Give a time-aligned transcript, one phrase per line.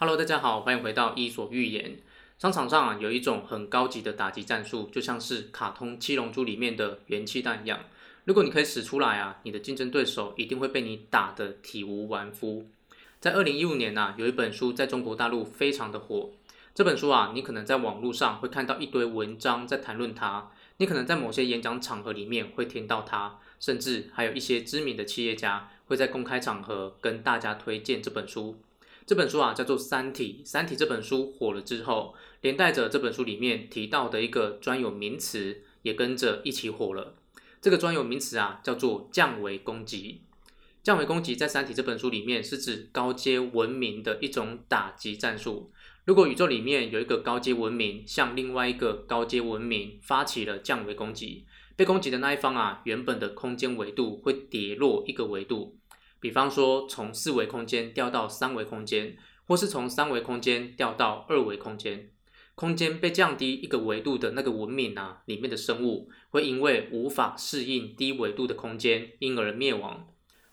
[0.00, 1.96] Hello，大家好，欢迎回到伊索寓言。
[2.38, 7.80] 商场上啊，有一种很高级的打击战术，就像是卡通七龙珠里面的元气弹一样。
[8.22, 12.68] 如果你可以使出来啊，你的竞争对手一定会被你打得体无完肤。
[13.18, 16.30] 在二零一五年呐、啊，有一本书在中国大陆非常的火。
[16.76, 28.60] 这本书啊，你可能在网络上会看到一堆文章在谈论它，你可能在某些演讲场合里面会听到它，甚至还有一些知名的企业家会在公开场合跟大家推荐这本书。
[29.08, 30.42] 这本书啊，叫做《三体》。
[30.46, 37.14] 《三体》这本书火了之后，连带着这本书里面提到的一个专有名词也跟着一起火了。
[37.62, 40.20] 这个专有名词啊，叫做降维攻击。
[40.82, 45.72] 降维攻击在《三体》这本书里面是指高阶文明的一种打击战术。
[46.04, 55.78] 如果宇宙里面有一个高阶文明向另外一个高阶文明发起了降维攻击，被攻击的那一方啊，原本的空间维度会跌落一个维度，
[56.20, 62.10] 比方说从四维空间掉到三维空间，或是从三维空间掉到二维空间。
[62.54, 70.08] 空间被降低一个维度的那个文明啊，里面的生物会因为无法适应低维度的空间，因而灭亡。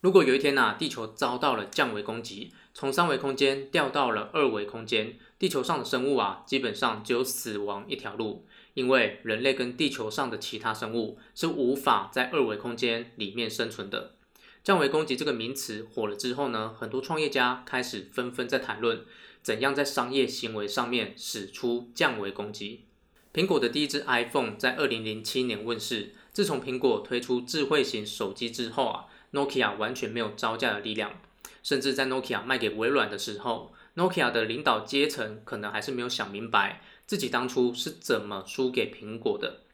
[0.00, 14.17] 如果有一天呐、地球遭到了降维攻击，从三维空间掉到了二维空间，地球上的生物啊，基本上只有死亡一条路，因为人类跟地球上的其他生物是无法在二维空间里面生存的。
[14.62, 19.04] 降维攻击这个名词火了之后呢，很多创业家开始纷纷在谈论，
[19.42, 22.84] 怎样在商业行为上面使出降维攻击。
[23.32, 29.04] 苹果的第一支 iPhone 在二零零七年问世，自从苹果推出智慧型手机之后啊。
[29.30, 31.20] Nokia 完全没有招架的力量，
[31.62, 39.64] 甚至在 Nokia 卖给微软的时候，Nokia 的领导阶层可能还是没有想明白自己当初是怎么输给苹果的。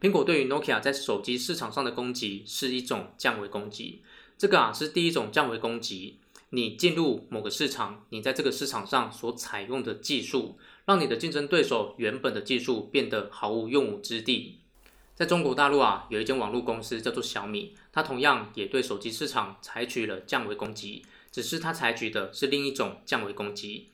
[0.00, 4.02] 苹果对于 Nokia 在手机市场上的攻击是一种降维攻击，
[4.36, 6.18] 这个啊是第一种降维攻击。
[6.50, 14.60] 你进入某个市场，你在这个市场上所采用的技术，让你的竞争对手原本的技术变得毫无用武之地。
[15.16, 23.88] 在中国大陆啊，有一间网络公司叫做小米，它同样也对手机市场采取了降维攻击，只是它采取的是另一种降维攻击。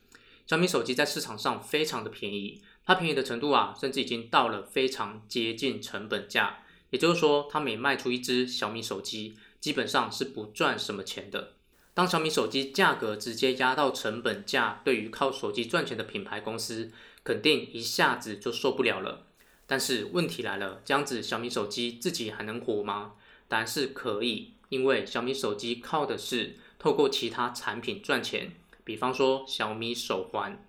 [0.47, 6.59] 小米手机在市场上非常的便宜，它便宜的程度啊，甚至已经到了非常接近成本价。
[6.91, 11.53] 也就是说，它每卖出一支小米手机，基本上是不赚什么钱的。
[11.93, 16.91] 当小米手机价格直接压到成本价，对于靠手机赚钱的品牌公司，
[17.23, 19.27] 肯定一下子就受不了了。
[19.67, 23.13] 但是问题来了，这样子小米手机自己还能活吗？
[23.49, 28.53] 答案是可以，因为小米手机靠的是透过其他产品赚钱，
[28.85, 30.65] 比方说小米手环，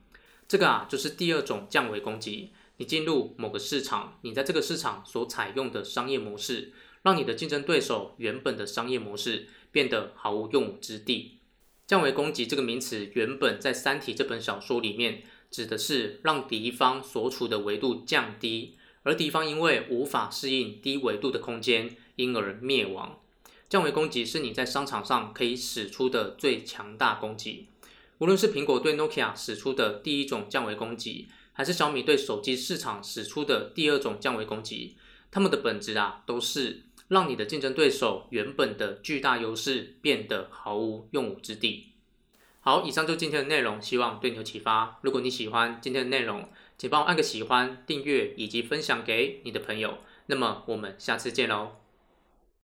[0.48, 2.52] 这个啊就是第二种降维攻击。
[2.78, 11.38] 你进入某个市场，你在这个市场所采用的商业模式，让你的竞争对手原本的商业模式变得毫无用武之地。
[11.88, 18.76] 降维攻击这个名词原本在《三体》这本小说里面指的是让敌方所处的维度降低。
[19.04, 23.20] 而敌方因为无法适应低维度的空间，因而灭亡。
[23.68, 27.68] 降维攻击是你在商场上可以使出的最强大攻击。
[28.20, 34.96] 无论是苹果对 Nokia 使出的第一种降维攻击，还是小米对手机市场使出的第二种降维攻击，
[35.32, 41.88] 他们的本质啊，都是让你的竞争对手原本的巨大优势变得毫无用武之地。
[42.62, 44.98] 好，以上就今天的内容，希望对你有启发。
[45.02, 49.98] 如果你喜欢今天的内容，请帮我按个喜欢、订阅以及分享给你的朋友。
[50.28, 51.81] 那么我们下次见喽。